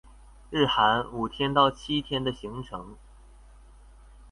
[0.49, 2.97] 日韓五天到七天的行程